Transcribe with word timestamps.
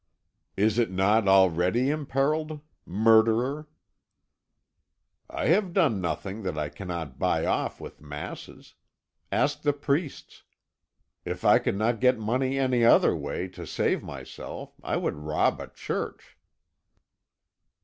"Is 0.57 0.79
it 0.79 0.89
not 0.89 1.27
already 1.27 1.91
imperilled? 1.91 2.61
Murderer!" 2.87 3.67
"I 5.29 5.45
have 5.49 5.73
done 5.73 6.01
nothing 6.01 6.41
that 6.41 6.57
I 6.57 6.69
cannot 6.69 7.19
buy 7.19 7.45
off 7.45 7.79
with 7.79 8.01
masses. 8.01 8.73
Ask 9.31 9.61
the 9.61 9.73
priests. 9.73 10.41
If 11.23 11.45
I 11.45 11.59
could 11.59 11.77
not 11.77 11.99
get 11.99 12.17
money 12.17 12.57
any 12.57 12.83
other 12.83 13.15
way, 13.15 13.47
to 13.49 13.67
save 13.67 14.01
myself 14.01 14.73
I 14.81 14.97
would 14.97 15.17
rob 15.17 15.59
a 15.61 15.67
church." 15.67 16.35